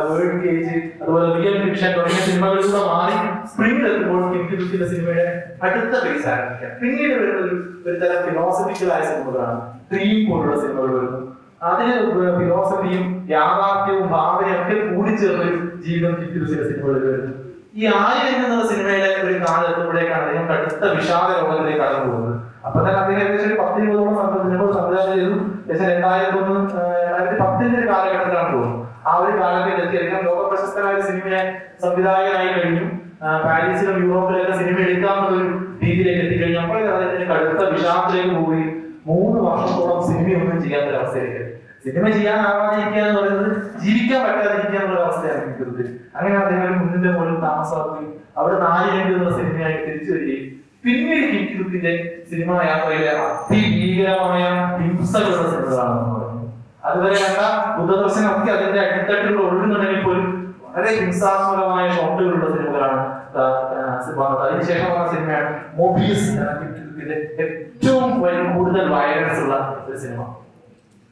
[0.09, 3.19] വേൾഡ് കേജ് അതുപോലെ റിയൽ ഫിക്ഷൻ തുടങ്ങിയ സിനിമകളിലൂടെ മാറി
[3.51, 5.27] സ്പ്രിംഗ് എത്തുമ്പോൾ കിക്കിതുപ്പിന്റെ സിനിമയുടെ
[5.63, 6.73] അടുത്ത ഫേസ് ആരംഭിക്കാം.
[6.81, 7.55] പിന്നീട് വരുന്ന ഒരു
[7.87, 9.61] ഒരു തരം ഫിലോസഫിക്കലായ സിനിമകളാണ്
[9.93, 11.21] ഡ്രീം പോലുള്ള സിനിമകൾ വരുന്നു
[11.69, 11.95] അതിന്
[12.41, 13.05] ഫിലോസഫിയും
[13.37, 17.33] യാഥാർത്ഥ്യവും ഭാവനയും ഒക്കെ കൂടിച്ചേർന്നൊരു ജീവിതം കിക്കിതുപ്പിന്റെ സിനിമകളിൽ വരുന്നു.
[17.75, 23.21] ഈ ആയിരം എന്നുള്ള സിനിമയിലെ ഒരു കാലത്തുമ്പോഴേക്കാണ് അദ്ദേഹം കടുത്ത വിഷാദ രോഗത്തിലേക്ക് കടന്നു പോകുന്നത് അപ്പൊ തന്നെ അദ്ദേഹം
[23.25, 25.37] ഏകദേശം ഒരു പത്ത് ഇരുപതോളം സിനിമകൾ സംവിധാനം ചെയ്തു.
[25.65, 26.61] ഏകദേശം രണ്ടായിരത്തി ഒന്ന്
[27.05, 28.79] രണ്ടായിരത്തി പത്തിന്റെ കാലഘട്ടത്തിലാണ് തോന്നുന്നു.
[29.09, 29.33] ആ ഒരു
[29.85, 29.97] എത്തി.
[29.99, 31.43] അദ്ദേഹം ലോക പ്രശസ്തനായ ഒരു സിനിമയെ
[31.85, 32.87] സംവിധായകനായി കഴിഞ്ഞു.
[33.45, 35.47] പാരീസിലും യൂറോപ്പിലൊക്കെ സിനിമ എടുക്കാമെന്നൊരു
[35.83, 36.61] രീതിയിലേക്ക് എത്തിക്കഴിഞ്ഞു.
[36.65, 38.65] അപ്പോൾ അദ്ദേഹത്തിന് കടുത്ത വിഷാദത്തിലേക്ക് പോയി
[39.07, 41.45] മൂന്ന് വർഷത്തോളം സിനിമയൊന്നും ചെയ്യാത്ത അവസ്ഥയിലേക്ക്
[41.85, 43.51] സിനിമ ചെയ്യാനാവാതിരിക്കുക എന്ന് പറയുന്നത്
[43.83, 45.85] ജീവിക്കാൻ പറ്റാതിരിക്കുക എന്നുള്ള അവസ്ഥയാണ് എനിക്ക്
[46.19, 50.47] അങ്ങനെ അദ്ദേഹം മുന്നിന്റെ മുകളിൽ താമസമാക്കുകയും അവിടെ നാല് രണ്ടു സിനിമയായി തിരിച്ചു വരികയും
[50.85, 51.93] പിന്നീട് കിട്ടുന്നതിന്റെ
[52.31, 54.45] സിനിമാ യാത്രയിലെ അതിഭീകരമായ
[54.81, 55.47] ഹിംസകളുടെ
[56.13, 56.45] പറയുന്നത്.
[56.89, 57.41] അതുവരെ കണ്ട
[57.79, 60.27] ബുദ്ധദർശനമൊക്കെ അതിന്റെ അടുത്തട്ടുള്ള ഒഴുകുന്നുണ്ടെങ്കിൽ പോലും
[60.65, 63.01] വളരെ ഹിംസാത്മകമായ ഷോട്ടുകളുള്ള സിനിമകളാണ്
[64.45, 66.29] അതിനുശേഷം വന്ന സിനിമയാണ് മൊബീസ്
[67.45, 68.09] ഏറ്റവും
[68.57, 69.57] കൂടുതൽ വയലൻസ് ഉള്ള
[69.89, 70.21] ഒരു സിനിമ.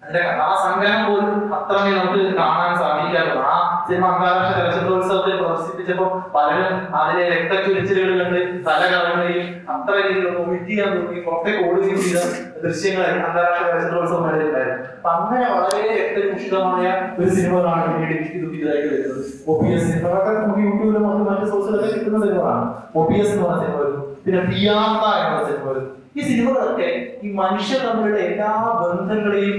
[0.06, 0.25] അതിന്റെ
[0.64, 3.40] സങ്കലം പോലും അത്രമേ നമുക്ക് കാണാൻ സാധിക്കാറുള്ളൂ.
[3.52, 3.54] ആ
[3.86, 11.22] സിനിമ അന്താരാഷ്ട്ര ചലച്ചിത്രോത്സവത്തിൽ പ്രദർശിപ്പിച്ചപ്പോൾ പലരും അതിലെ രക്തച്ചുരിച്ചിലുകൾ കണ്ട് തല കറങ്ങുകയും അത്ര രീതിയിൽ ഒമിറ്റ് ചെയ്യാൻ തോന്നി
[11.26, 12.22] പുറത്തേക്ക് ഓടുകയും ചെയ്ത
[12.64, 16.86] ദൃശ്യങ്ങൾ അന്താരാഷ്ട്ര ചലച്ചിത്രോത്സവം മേളയിലുണ്ടായിരുന്നു അപ്പൊ അങ്ങനെ വളരെ രക്തരൂഷിതമായ
[17.18, 19.22] ഒരു സിനിമകളാണ് പിന്നീട് എനിക്ക് ഇതായിട്ട് വരുന്നത്.
[19.52, 22.66] ഒബിഎസ് സിനിമകളൊക്കെ നമുക്ക് യൂട്യൂബിലും മറ്റു മറ്റു സോഴ്സിലൊക്കെ കിട്ടുന്ന സിനിമകളാണ്.
[23.00, 26.88] ഒബിഎസ് എന്ന് പറഞ്ഞ സിനിമ വരും പിന്നെ പിയാത്ത എന്ന സിനിമ വരും ഈ സിനിമകളൊക്കെ
[27.25, 28.50] ഈ മനുഷ്യർ തമ്മിലുള്ള എല്ലാ
[28.82, 29.58] ബന്ധങ്ങളെയും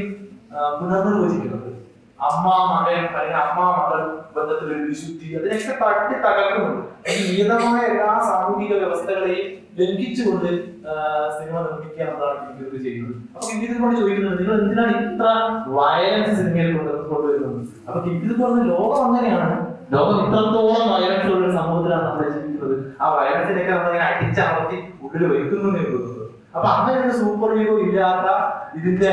[0.58, 1.72] ആ, പുനർനിർവചിക്കുന്നുണ്ട്
[2.20, 4.00] അമ്മ മകൻ അല്ലെങ്കിൽ അമ്മ മകൾ
[4.36, 6.82] ബന്ധത്തിൽ ഒരു വിശുദ്ധി അതിനൊക്കെ തട്ടി തകർക്കുന്നുണ്ട്.
[7.10, 9.46] ഈ നിയതമായ എല്ലാ സാമൂഹിക വ്യവസ്ഥകളെയും
[9.80, 10.50] ലംഘിച്ചുകൊണ്ട്
[11.38, 13.16] സിനിമ നിർമ്മിക്കുക എന്നതാണ് ഇന്ത്യയിൽ ചെയ്യുന്നത്.
[13.34, 15.28] അപ്പൊ ഇന്ത്യയോട് ചോദിക്കുന്നത് നിങ്ങൾ എന്തിനാണ് ഇത്ര
[15.78, 17.60] വയലൻസ് സിനിമയിൽ കൊണ്ട് കൊണ്ടുവരുന്നത്?
[17.88, 19.58] അപ്പൊ ഇന്ത്യയിൽ പറഞ്ഞ ലോകം അങ്ങനെയാണ്.
[19.94, 22.76] ലോകം ഇത്രത്തോളം വയലൻസ് ഉള്ള സമൂഹത്തിലാണ് നമ്മൾ ജീവിക്കുന്നത്.
[23.02, 26.16] ആ വയലൻസിനൊക്കെ നമ്മളിങ്ങനെ അടിച്ചമർത്തി ഉള്ളിൽ വയ്ക്കുന്നു എന്ന്
[26.54, 28.27] അപ്പൊ അങ്ങനെയുള്ള സൂപ്പർ ഈഗോ ഇല്ലാത്ത
[28.77, 29.10] ഇതിന്റെ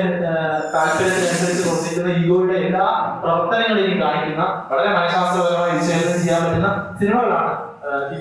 [0.74, 2.86] താല്പര്യത്തിനനുസരിച്ച് പ്രവർത്തിക്കുന്ന ഈഗോയുടെ എല്ലാ
[3.22, 7.52] പ്രവർത്തനങ്ങളെയും കാണിക്കുന്ന വളരെ മനഃശാസ്ത്രപരമായി വിശകലനം ചെയ്യാൻ പറ്റുന്ന സിനിമകളാണ്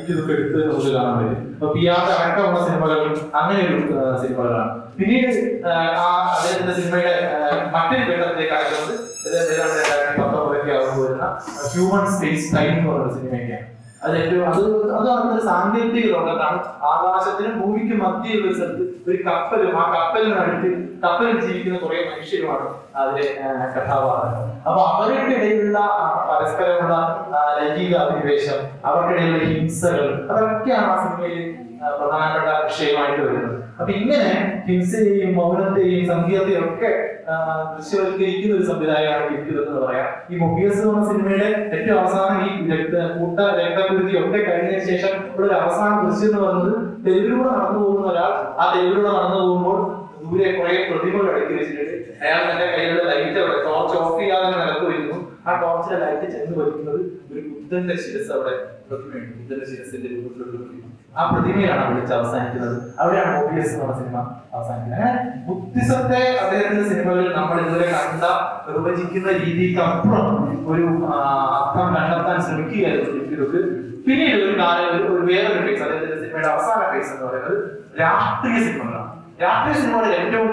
[0.06, 1.38] ഇതൊക്കെ എടുത്ത് നമുക്ക് കാണാൻ പറ്റും.
[1.58, 3.00] അപ്പൊ ആർ അടക്കമുള്ള സിനിമകൾ
[3.40, 3.78] അങ്ങനെ ഒരു
[4.24, 4.66] സിനിമകളാണ്.
[4.98, 5.30] പിന്നീട്
[5.68, 7.14] ആ, അദ്ദേഹത്തിന്റെ സിനിമയുടെ
[7.76, 8.94] മറ്റൊരു ഘട്ടത്തിലേക്ക് കടക്കുന്നത്
[9.28, 9.38] ഇത്
[10.18, 11.28] പത്തൊമ്പതൊക്കെ ആകുമ്പോൾ വരുന്ന
[11.70, 13.68] ഹ്യൂമൻ സ്പേസ് ടൈം എന്ന് പറയുന്ന സിനിമയൊക്കെയാണ്.
[14.04, 14.62] അത് ഏറ്റവും അത്
[14.94, 16.58] അത് ഒരു സാങ്കേതിക ലോകത്താണ്.
[16.88, 20.70] ആകാശത്തിനും ഭൂമിക്കും മധ്യയുള്ള സ്ഥലത്ത് ഒരു കപ്പലും ആ കപ്പലിനടുത്ത്
[21.04, 24.44] കപ്പലിൽ ജീവിക്കുന്ന കുറെ മനുഷ്യരുമാണ് അതിലെ കഥാപാത്രം കഥാപാത്രങ്ങൾ.
[24.68, 26.96] അപ്പൊ അവരുടെ ഇടയിലുള്ള ആ, പരസ്പരമുള്ള
[27.58, 31.44] ലൈംഗിക അഭിനിവേശം അവർക്കിടയിലുള്ള ഹിംസകൾ അതൊക്കെയാണ് ആ സിനിമയിൽ
[32.00, 33.58] പ്രധാനപ്പെട്ട വിഷയമായിട്ട് വരുന്നത്.
[33.80, 34.30] അപ്പൊ ഇങ്ങനെ
[34.68, 36.92] ഹിംസയെയും മൗനത്തെയും സംഗീതത്തെയും ഒക്കെ
[37.74, 40.08] ദൃശ്യവൽക്കരിക്കുന്ന ഒരു സംവിധായകമാണ് കിരിക്കുന്നത് എന്ന് പറയാം.
[40.32, 42.50] ഈ മൊബിയസ് എന്ന സിനിമയുടെ ഏറ്റവും അവസാനം ഈ
[43.18, 46.74] കൂട്ട രക്തകുരുതി ഒക്കെ കഴിഞ്ഞതിന് ശേഷം ഉള്ള ഒരു അവസാന ദൃശ്യം എന്ന് പറയുന്നത്
[47.06, 49.80] തെരുവിലൂടെ നടന്നു പോകുന്ന ഒരാൾ ആ തെരുവിലൂടെ നടന്നു പോകുമ്പോൾ
[50.24, 55.18] ദൂരെ കുറെ പ്രതിമകൾ അടുക്കി വെച്ചിട്ടുണ്ട് അയാൾ തന്റെ കയ്യിലുള്ള ലൈറ്റ് ടോർച്ച് ഓഫ് ചെയ്യാതെ നിലത്ത് വരുന്നു.
[55.48, 56.54] ആ ടോർച്ചിലെ ലൈറ്റ് ചെന്ന്
[57.32, 57.42] ഒരു
[57.74, 58.52] ബുദ്ധന്റെ ശിരസ് അവിടെ
[58.88, 60.90] പ്രതിമയുണ്ട് ബുദ്ധന്റെ ശിരസിന്റെ രൂപത്തിലുള്ള പ്രതിമ
[61.20, 62.76] ആ പ്രതിമയാണ് അവിടെ അവസാനിക്കുന്നത്.
[63.02, 64.18] അവിടെയാണ് ഓബിയസ് എന്ന് പറഞ്ഞ സിനിമ
[64.56, 65.00] അവസാനിക്കുന്നത്.
[65.00, 65.14] അങ്ങനെ
[65.48, 68.26] ബുദ്ധിസത്തെ അദ്ദേഹത്തിന്റെ സിനിമകളിൽ നമ്മൾ ഇതുവരെ കണ്ട
[68.68, 70.30] നിർവചിക്കുന്ന രീതിക്ക് അപ്പുറം
[70.72, 70.86] ഒരു
[71.58, 73.12] അർത്ഥം കണ്ടെത്താൻ ശ്രമിക്കുകയായിരുന്നു
[74.06, 77.58] പിന്നീട് ഒരു കാലം ഒരു വേറൊരു ഫേസ് അദ്ദേഹത്തിന്റെ സിനിമയുടെ അവസാന ഫേസ് എന്ന് പറയുന്നത്
[78.04, 79.12] രാഷ്ട്രീയ സിനിമകളാണ്.
[79.44, 80.52] രാഷ്ട്രീയ സിനിമകളിൽ ഏറ്റവും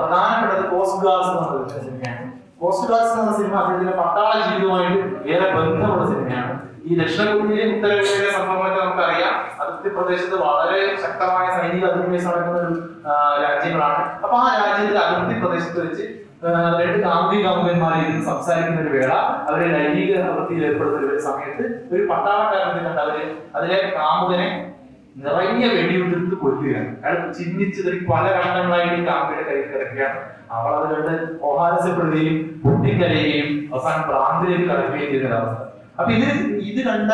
[0.00, 2.24] പ്രധാനപ്പെട്ടത് കോസ്റ്റ് ഗാർഡ്സ് എന്ന് പറയുന്ന സിനിമയാണ്.
[2.62, 4.98] കോസ്റ്റ് ഗാർഡ്സ് എന്ന സിനിമ അദ്ദേഹത്തിന്റെ പട്ടാള ജീവിതവുമായിട്ട്
[5.32, 6.49] ഏറെ ബന്ധമുള്ള സിനിമയാണ്.
[6.90, 9.34] ഈ ദക്ഷിണ കൊറിയയിലെ ഉത്തര കൊറിയയിലെ സംഭവങ്ങളൊക്കെ നമുക്കറിയാം.
[9.60, 12.74] അതിർത്തി പ്രദേശത്ത് വളരെ ശക്തമായ സൈനിക അധിനിവേശം നടക്കുന്ന ഒരു
[13.42, 14.00] രാജ്യങ്ങളാണ്.
[14.22, 16.06] അപ്പൊ ആ രാജ്യത്തിന്റെ അതിർത്തി പ്രദേശത്ത് വെച്ച്
[16.80, 19.12] രണ്ട് ഗാന്ധി കാമുകന്മാരിൽ ഇരുന്ന് സംസാരിക്കുന്ന ഒരു വേള
[19.48, 23.16] അവരെ ലൈംഗിക പ്രവൃത്തിയിൽ ഏർപ്പെടുന്ന ഒരു സമയത്ത് ഒരു പട്ടാളക്കാരനെ കണ്ട് അവർ
[23.56, 24.48] അതിലെ കാമുകനെ
[25.22, 26.90] നിറയെ വെടിയുണ്ടെടുത്ത് കൊല്ലുകയാണ്.
[27.04, 27.80] അയാൾ ചിഹ്നിച്ച്
[28.12, 30.20] പല ഘട്ടങ്ങളായിട്ട് ഈ കാമുകയുടെ കയ്യിൽ കിടക്കുകയാണ്.
[30.56, 31.14] അവൾ അത് കണ്ട്
[31.48, 35.69] ഓഹാരസപ്പെടുകയും പൊട്ടിക്കരയുകയും അവസാനം ഭ്രാന്തിലേക്ക് കടക്കുകയും ചെയ്യുന്ന ഒരവസ്ഥ
[36.00, 36.28] അപ്പൊ ഇത്
[36.70, 37.12] ഇത് കണ്ട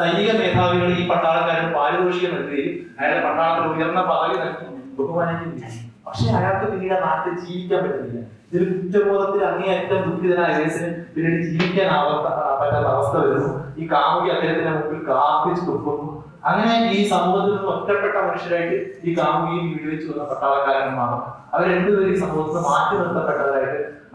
[0.00, 4.66] സൈനിക മേധാവികൾ ഈ പട്ടാളക്കാരന് പാരിതോഷികം നൽകുകയും അയാളുടെ പട്ടാളത്തിൽ ഉയർന്ന പദവി നൽകി
[4.98, 8.20] ബഹുമാനിക്കുകയും പക്ഷെ അയാൾക്ക് പിന്നീട് ആ നാട്ടിൽ ജീവിക്കാൻ പറ്റുന്നില്ല.
[8.48, 12.26] ഇതിൽ കുറ്റബോധത്തിൽ അങ്ങേയറ്റം ദുഃഖിതനായ കേസിന് പിന്നീട് ജീവിക്കാൻ ആവാത്ത
[12.60, 13.50] പറ്റാത്ത അവസ്ഥ വരുന്നു.
[13.80, 16.08] ഈ കാമുകി അദ്ദേഹത്തിന്റെ മുമ്പിൽ കാപ്പിച്ച് തുപ്പുന്നു.
[16.48, 20.94] അങ്ങനെ ഈ സമൂഹത്തിൽ നിന്ന് ഒറ്റപ്പെട്ട മനുഷ്യരായിട്ട് ഈ കാമുകിയും വീട് വെച്ച് വന്ന പട്ടാളക്കാരൻ
[21.72, 23.59] രണ്ടുപേരും ഈ സമൂഹത്തിൽ മാറ്റി നിർത്തപ്പെട്ടവരായിട്ട്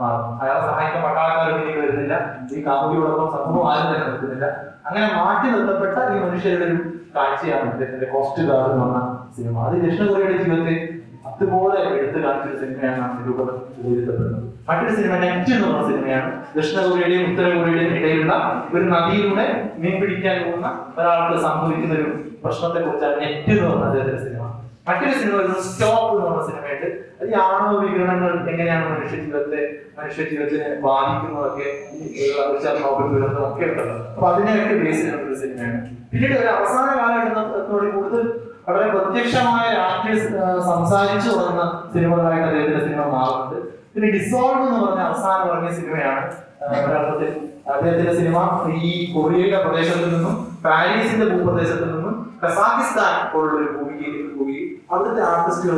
[0.03, 2.35] അയാളെ സഹായിക്കാൻ പട്ടാളക്കാരൊന്നും വരുന്നില്ല.
[2.53, 4.45] ഈ കാമുകിയോടൊപ്പം സമൂഹം ആരും തന്നെ നിൽക്കുന്നില്ല.
[4.85, 6.77] അങ്ങനെ മാറ്റി നിർത്തപ്പെട്ട ഈ മനുഷ്യരുടെ ഒരു
[7.15, 9.59] കാഴ്ചയാണ് ഇദ്ദേഹത്തിന്റെ കോസ്റ്റ് ഗാർഡ് എന്ന് പറഞ്ഞ സിനിമ.
[9.59, 13.11] അത് ദക്ഷിണ കൊറിയയുടെ ജീവിതത്തെ അതുപോലെ എടുത്തു കാണിച്ചൊരു സിനിമയാണ് നാം
[14.69, 16.43] മറ്റൊരു സിനിമ നെറ്റ് എന്ന് പറഞ്ഞ സിനിമയാണ്.
[16.55, 22.07] ദക്ഷിണ കൊറിയയുടെയും ഉത്തര കൊറിയയുടെയും ഇടയിലുള്ള ഒരു നദിയിലൂടെ മീൻ പിടിക്കാൻ പോകുന്ന ഒരാൾക്ക് സംഭവിക്കുന്ന ഒരു
[22.43, 24.54] പ്രശ്നത്തെ കുറിച്ചാണ് നെറ്റ് എന്ന് പറഞ്ഞ അദ്ദേഹത്തിന്റെ സിനിമ.
[24.87, 26.87] മറ്റൊരു സിനിമ വരുന്നത് സ്റ്റോപ്പ് എന്ന് പറഞ്ഞ സിനിമയുണ്ട്.
[27.19, 29.61] അത് ആണവ വികരണങ്ങൾ എങ്ങനെയാണ് മനുഷ്യ ജീവിതത്തെ
[29.99, 31.67] മനുഷ്യ ജീവിതത്തിനെ ബാധിക്കുന്നതൊക്കെ
[33.49, 33.95] ഒക്കെ ഉണ്ടല്ലോ.
[34.15, 35.79] അപ്പൊ അതിനെയൊക്കെ ബേസ് ചെയ്യുന്ന ഒരു സിനിമയാണ്.
[36.11, 38.25] പിന്നീട് ഒരു അവസാന കാലഘട്ടത്തോടെ കൂടുതൽ
[38.67, 40.15] വളരെ പ്രത്യക്ഷമായ രാഷ്ട്രീയ
[40.71, 43.57] സംസാരിച്ചു തുടങ്ങുന്ന സിനിമകളായിട്ട് അദ്ദേഹത്തിന്റെ സിനിമ മാറുന്നുണ്ട്.
[43.93, 46.23] പിന്നെ ഡിസോൾവ് എന്ന് പറഞ്ഞ അവസാനം ഇറങ്ങിയ സിനിമയാണ്
[46.69, 47.31] ഒരർത്ഥത്തിൽ
[47.73, 48.37] അദ്ദേഹത്തിന്റെ സിനിമ
[48.89, 54.59] ഈ കൊറിയയുടെ പ്രദേശത്ത് നിന്നും പാരീസിന്റെ ഭൂപ്രദേശത്ത് നിന്നും കസാഖിസ്ഥാൻ പോലുള്ള ഒരു ഭൂമിയിലേക്ക് പോയി
[54.91, 55.77] അവിടുത്തെ ആർട്ടിസ്റ്റുകൾ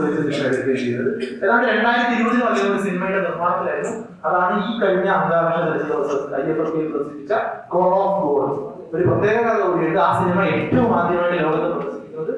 [0.84, 1.12] ചെയ്തത്.
[1.44, 3.94] ഏതാണ്ട് രണ്ടായിരത്തി ഇരുപതിൽ വന്ന ഒരു സിനിമയുടെ നിർമ്മാണത്തിലായിരുന്നു.
[4.28, 7.34] അതാണ് ഈ കഴിഞ്ഞ അന്താരാഷ്ട്ര ചലച്ചിത്രോത്സവത്തിൽ ഐ എഫ് എഫ് പ്രദർശിപ്പിച്ച
[7.74, 8.50] കോൾ ഓഫ് ഗോഡ്
[8.94, 10.00] ഒരു പ്രത്യേക കഥ കൂടിയുണ്ട്.
[10.08, 12.34] ആ സിനിമ ഏറ്റവും ആദ്യമായിട്ട് ലോകത്ത് പ്രദർശിപ്പിക്കുന്നത്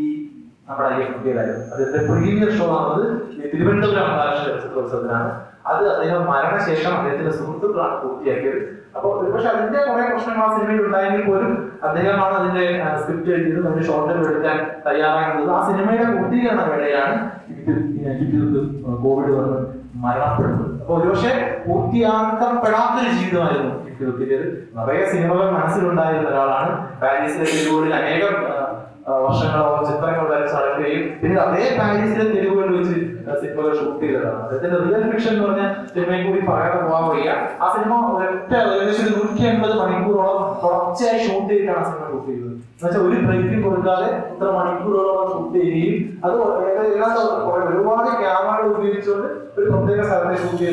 [0.00, 0.02] ഈ
[0.68, 3.06] നമ്മുടെ ഐ എഫ് പിയിലായിരുന്നു അതിന്റെ പ്രീമിയർ ഷോ ആണത്
[3.52, 5.32] തിരുവനന്തപുരം അന്താരാഷ്ട്ര ചലച്ചിത്രോത്സവത്തിലാണ്.
[5.70, 8.60] അത് അദ്ദേഹം മരണശേഷം അദ്ദേഹത്തിന്റെ സുഹൃത്തുക്കളാണ് പൂർത്തിയാക്കിയത്.
[8.96, 11.52] അപ്പോൾ ഒരുപക്ഷെ അതിന്റെ കുറെ പ്രശ്നങ്ങൾ ആ സിനിമയിൽ ഉണ്ടായെങ്കിൽ പോലും
[11.88, 12.64] അദ്ദേഹമാണ് അതിന്റെ
[13.02, 15.50] സ്ക്രിപ്റ്റ് എഴുതിയതും അതിന്റെ ഷോർട്ട് എടുക്കാൻ തയ്യാറാകുന്നത്.
[15.56, 17.14] ആ സിനിമയുടെ പൂർത്തീകരണ വേളയാണ്
[19.04, 19.58] കോവിഡ് വന്ന്
[20.04, 20.68] മരണപ്പെടുന്നത്.
[20.80, 21.32] അപ്പൊ ഒരുപക്ഷെ
[21.66, 26.70] പൂർത്തിയാക്കപ്പെടാത്തൊരു ജീവിതമായിരുന്നു ഇദ്ദേഹത്തിന്റെത് നിറയെ സിനിമകൾ മനസ്സിലുണ്ടായിരുന്ന ഒരാളാണ്.
[27.02, 27.46] പാരീസിലെ
[27.98, 28.34] അനേകം
[29.06, 32.96] വർഷങ്ങളോളം ചിത്രങ്ങൾ വരച്ച് നടക്കുകയും പിന്നെ അതേ പാരീസിലെ തെരുവുകൾ വെച്ച്
[33.42, 34.38] സിനിമകൾ ഷൂട്ട് ചെയ്തതാണ്.
[34.44, 35.62] അദ്ദേഹത്തിന്റെ റിയൽ ഫിക്ഷൻ എന്ന് പറഞ്ഞ
[35.94, 37.30] സിനിമയും കൂടി പറയാതെ പോകാൻ വയ്യ.
[37.62, 42.48] ആ സിനിമ ഒരൊറ്റ ഏകദേശം നൂറ്റി അൻപത് മണിക്കൂറോളം തുടർച്ചയായി ഷൂട്ട് ചെയ്തിട്ടാണ് സിനിമ ഷൂട്ട് ചെയ്തത്.
[42.76, 46.32] എന്നുവെച്ചാൽ ഒരു ബ്രേക്കും കൊടുക്കാതെ ഇത്ര മണിക്കൂറോളം ഷൂട്ട് ചെയ്യുകയും അത്
[47.72, 50.68] ഒരുപാട് ക്യാമറകൾ ഉപയോഗിച്ചുകൊണ്ട് ഒരു പ്രത്യേക സ്ഥലത്തെ ഷൂട്ട്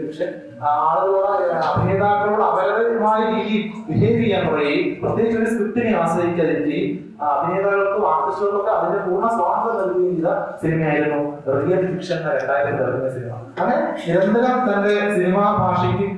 [0.00, 0.26] പക്ഷെ
[0.70, 6.90] ആളുകളോട് അഭിനേതാക്കളോട് അവരവരുമായ രീതിയിൽ ബിഹേവ് ചെയ്യാൻ പറയുകയും പ്രത്യേകിച്ച് ഒരു സ്ക്രിപ്റ്റിനെ ആശ്രയിക്കാതിരിക്കുകയും
[7.28, 10.30] അഭിനേതാക്കൾക്കും ആർട്ടിസ്റ്റുകൾക്കും അതിന്റെ പൂർണ സ്വാതന്ത്ര്യം നൽകുകയും ചെയ്ത
[10.62, 11.20] സിനിമയായിരുന്നു
[11.58, 13.32] റിയൽ ഫിക്ഷൻ എന്ന രണ്ടായിരത്തി ഇറങ്ങിയ സിനിമ.
[13.58, 16.08] അങ്ങനെ നിരന്തരം തന്റെ സിനിമാ ഭാഷയ്ക്ക്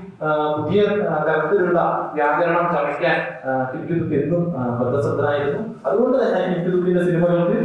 [0.59, 0.83] പുതിയ
[1.27, 1.81] തരത്തിലുള്ള
[2.15, 3.19] വ്യാകരണം ചമയ്ക്കാൻ
[3.73, 4.45] കിറ്റുതുക്ക് എന്നും
[4.79, 7.59] ബദ്ധശ്രദ്ധനായിരുന്നു അതുകൊണ്ട് തന്നെ കിറ്റുതുക്കിന്റെ സിനിമകൾക്ക്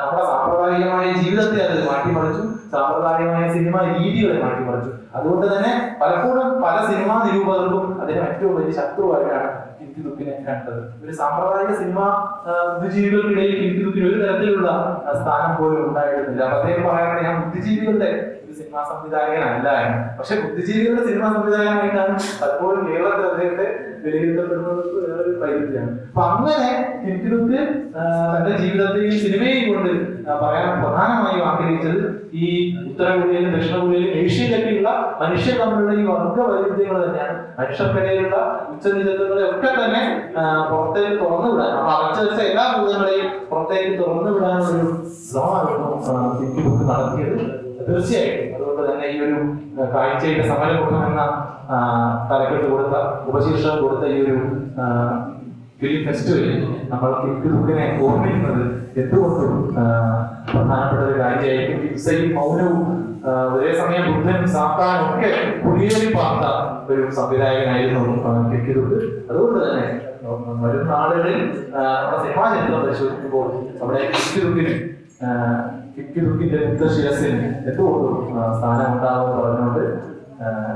[0.00, 2.44] നമ്മുടെ സാമ്പ്രദായികമായ ജീവിതത്തെ അത് മാറ്റിമറിച്ചു.
[2.72, 10.00] സാമ്പ്രദായികമായ സിനിമ രീതികളെ മാറ്റിമറിച്ചു അതുകൊണ്ട് തന്നെ പലപ്പോഴും പല സിനിമാ നിരൂപകർക്കും അതിന് ഏറ്റവും വലിയ ശത്രുവായിട്ടാണ് കിറ്റി
[10.06, 10.80] ദുഃഖിനെ കണ്ടത്.
[11.02, 12.00] ഒരു സാമ്പ്രദായിക സിനിമ
[12.72, 14.68] ബുദ്ധിജീവികൾക്കിടയിൽ കിറ്റി ദുഃഖിന് ഒരു തരത്തിലുള്ള
[15.22, 16.42] സ്ഥാനം പോലും ഉണ്ടായിരുന്നില്ല.
[16.56, 18.10] അദ്ദേഹം പറയുന്നത് ഞാൻ ബുദ്ധിജീവികളുടെ
[18.42, 19.98] ഒരു സിനിമാ സംവിധായകനല്ല എന്ന്.
[20.18, 23.66] പക്ഷെ ബുദ്ധിജീവികളുടെ സിനിമാ സംവിധായകനായിട്ടാണ് പലപ്പോഴും കേരളത്തിൽ അദ്ദേഹത്തെ
[24.04, 26.70] വിലയിരുത്തപ്പെടുന്നത് വേറൊരു വൈരുദ്ധ്യമാണ് അപ്പൊ അങ്ങനെ
[27.02, 27.60] കിറ്റിദുക്ക്
[28.34, 29.92] തന്റെ ജീവിതത്തെയും സിനിമയെയും കൊണ്ട്
[30.42, 32.00] പറയാൻ പ്രധാനമായും ആഗ്രഹിച്ചത്
[32.38, 32.48] ഈ
[32.88, 33.54] ഉത്തര കൊറിയയിലും
[34.22, 34.90] ഏഷ്യയിലൊക്കെയുള്ള
[35.20, 37.38] മനുഷ്യ തമ്മിലുള്ള ഈ വർഗ വൈരുദ്ധ്യങ്ങൾ തന്നെയാണ്.
[37.58, 38.36] മനുഷ്യർക്കിടയിലുള്ള
[38.72, 40.02] ഉച്ചനിചത്വങ്ങളെ ഒക്കെ തന്നെ
[40.70, 41.72] പുറത്തേക്ക് തുറന്നു വിടാൻ.
[41.94, 44.90] അടച്ചു വെച്ച എല്ലാ ഭൂതങ്ങളെയും പുറത്തേക്ക് തുറന്നു വിടാനുള്ള ഒരു
[45.24, 45.88] ശ്രമമായിരുന്നു
[46.90, 47.42] നടത്തിയത്.
[47.88, 48.54] തീർച്ചയായിട്ടും.
[48.56, 49.38] അതുകൊണ്ട് തന്നെ ഈ ഒരു
[49.94, 51.22] കാഴ്ചയുടെ സമരമുഖം എന്ന
[52.30, 52.96] തലക്കെട്ട് കൊടുത്ത
[53.28, 54.36] ഉപശീർഷകം കൊടുത്ത ഈ ഒരു
[55.80, 56.56] ഫിലിം ഫെസ്റ്റിവലിൽ
[56.90, 58.64] നമ്മൾ കിക്കുറുക്കിനെ ഓർമ്മിക്കുന്നത്
[58.96, 59.52] എന്തുകൊണ്ടും
[60.48, 61.22] പ്രധാനപ്പെട്ട ഒരു
[61.82, 62.82] ഹിംസയും മൗനവും
[63.54, 65.30] ഒരേ സമയം ബുദ്ധൻ സാത്താനും ഒക്കെ
[65.62, 66.44] കുടിയേറി പാർത്ത
[66.90, 68.02] ഒരു സംവിധായകനായിരുന്നു
[68.52, 69.86] കിക്കുറുക്ക് അതുകൊണ്ട് തന്നെ
[70.62, 71.38] വരും നാളുകളിൽ
[71.74, 72.46] നമ്മുടെ സിനിമാ
[72.78, 73.46] പരിശോധിക്കുമ്പോൾ
[73.80, 74.74] നമ്മുടെ കിക്കുറുക്കിന്
[75.94, 78.16] കിക്കുറുക്കിന്റെ മുത്തശിരസിന് എന്തുകൊണ്ടും
[78.58, 79.84] സ്ഥാനം പറഞ്ഞുകൊണ്ട്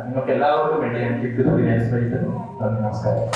[0.07, 3.29] നിങ്ങൾക്ക് എല്ലാവർക്കും വേണ്ടി ഞാൻ കിക്കുറുക്കിനെ അനുസ്മരിക്കുന്നു നന്ദി നമസ്കാരം.